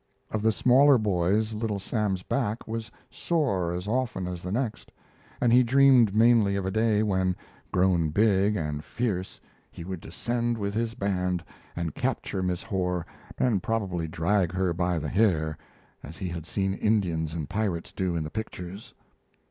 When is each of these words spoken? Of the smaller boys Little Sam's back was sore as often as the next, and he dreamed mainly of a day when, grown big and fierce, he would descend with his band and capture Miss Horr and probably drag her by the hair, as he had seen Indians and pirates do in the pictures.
Of 0.31 0.41
the 0.41 0.51
smaller 0.51 0.97
boys 0.97 1.53
Little 1.53 1.77
Sam's 1.77 2.23
back 2.23 2.67
was 2.67 2.89
sore 3.11 3.71
as 3.71 3.87
often 3.87 4.25
as 4.25 4.41
the 4.41 4.51
next, 4.51 4.91
and 5.39 5.53
he 5.53 5.61
dreamed 5.61 6.15
mainly 6.15 6.55
of 6.55 6.65
a 6.65 6.71
day 6.71 7.03
when, 7.03 7.35
grown 7.71 8.09
big 8.09 8.55
and 8.55 8.83
fierce, 8.83 9.39
he 9.69 9.83
would 9.83 10.01
descend 10.01 10.57
with 10.57 10.73
his 10.73 10.95
band 10.95 11.43
and 11.75 11.93
capture 11.93 12.41
Miss 12.41 12.63
Horr 12.63 13.05
and 13.37 13.61
probably 13.61 14.07
drag 14.07 14.51
her 14.53 14.73
by 14.73 14.97
the 14.97 15.07
hair, 15.07 15.55
as 16.01 16.17
he 16.17 16.29
had 16.29 16.47
seen 16.47 16.73
Indians 16.73 17.35
and 17.35 17.47
pirates 17.47 17.91
do 17.91 18.15
in 18.15 18.23
the 18.23 18.31
pictures. 18.31 18.95